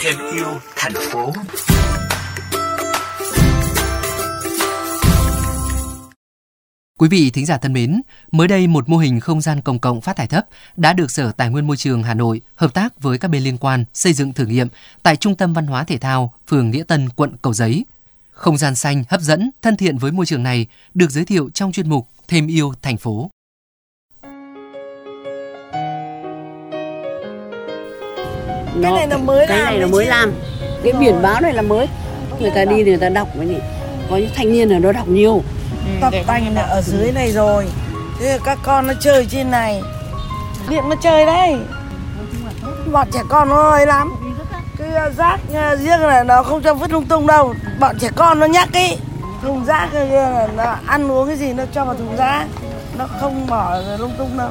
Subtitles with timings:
[0.00, 1.32] Thêm yêu thành phố.
[6.98, 8.02] Quý vị thính giả thân mến,
[8.32, 11.32] mới đây một mô hình không gian công cộng phát thải thấp đã được Sở
[11.32, 14.32] Tài nguyên Môi trường Hà Nội hợp tác với các bên liên quan xây dựng
[14.32, 14.68] thử nghiệm
[15.02, 17.84] tại Trung tâm Văn hóa Thể thao, phường Nghĩa Tân, quận Cầu Giấy.
[18.32, 21.72] Không gian xanh, hấp dẫn, thân thiện với môi trường này được giới thiệu trong
[21.72, 23.30] chuyên mục Thêm yêu thành phố.
[28.74, 30.10] Nó, cái này là mới cái làm này là mới chứ.
[30.10, 30.32] làm.
[30.84, 31.88] Cái biển báo này là mới.
[32.40, 33.60] Người ta đi người ta đọc cái này
[34.10, 35.42] có những thanh niên ở đó đọc nhiều.
[35.86, 37.66] Ừ, tập tành là ở dưới này rồi.
[38.20, 39.82] Thế các con nó chơi trên này.
[40.68, 41.56] Điện nó chơi đấy.
[42.92, 44.14] Bọn trẻ con nó ấy lắm.
[44.78, 47.54] Cái à, rác à, riêng là nó không cho vứt lung tung đâu.
[47.80, 48.96] Bọn trẻ con nó nhắc ý.
[49.42, 52.46] Thùng rác là nó ăn uống cái gì nó cho vào thùng rác.
[52.98, 54.48] Nó không bỏ lung tung đâu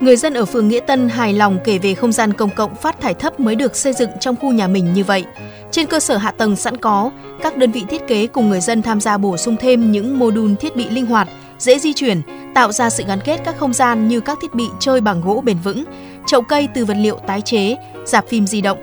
[0.00, 3.00] Người dân ở phường Nghĩa Tân hài lòng kể về không gian công cộng phát
[3.00, 5.24] thải thấp mới được xây dựng trong khu nhà mình như vậy.
[5.70, 7.10] Trên cơ sở hạ tầng sẵn có,
[7.42, 10.30] các đơn vị thiết kế cùng người dân tham gia bổ sung thêm những mô
[10.30, 12.22] đun thiết bị linh hoạt, dễ di chuyển,
[12.54, 15.42] tạo ra sự gắn kết các không gian như các thiết bị chơi bằng gỗ
[15.44, 15.84] bền vững,
[16.26, 18.78] chậu cây từ vật liệu tái chế, dạp phim di động.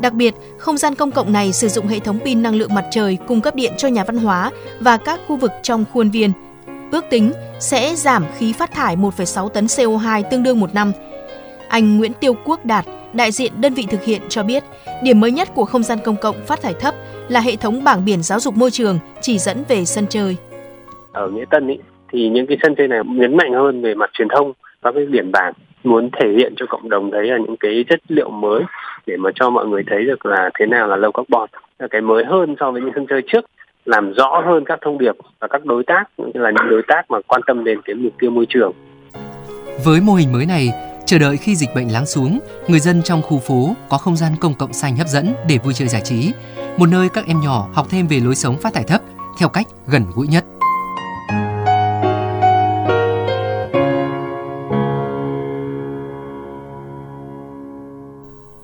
[0.00, 2.84] Đặc biệt, không gian công cộng này sử dụng hệ thống pin năng lượng mặt
[2.90, 6.32] trời cung cấp điện cho nhà văn hóa và các khu vực trong khuôn viên–
[6.92, 10.92] ước tính sẽ giảm khí phát thải 1,6 tấn CO2 tương đương một năm.
[11.68, 14.62] Anh Nguyễn Tiêu Quốc Đạt, đại diện đơn vị thực hiện cho biết,
[15.02, 16.94] điểm mới nhất của không gian công cộng phát thải thấp
[17.28, 20.36] là hệ thống bảng biển giáo dục môi trường chỉ dẫn về sân chơi.
[21.12, 21.78] Ở Nghĩa Tân ý,
[22.12, 24.52] thì những cái sân chơi này nhấn mạnh hơn về mặt truyền thông
[24.82, 25.52] và cái biển bảng
[25.84, 28.62] muốn thể hiện cho cộng đồng thấy là những cái chất liệu mới
[29.06, 32.00] để mà cho mọi người thấy được là thế nào là low carbon là cái
[32.00, 33.44] mới hơn so với những sân chơi trước
[33.84, 37.10] làm rõ hơn các thông điệp và các đối tác như là những đối tác
[37.10, 38.72] mà quan tâm đến cái mục tiêu môi trường.
[39.84, 40.70] Với mô hình mới này,
[41.06, 44.32] chờ đợi khi dịch bệnh lắng xuống, người dân trong khu phố có không gian
[44.40, 46.32] công cộng xanh hấp dẫn để vui chơi giải trí,
[46.76, 49.00] một nơi các em nhỏ học thêm về lối sống phát thải thấp
[49.38, 50.44] theo cách gần gũi nhất.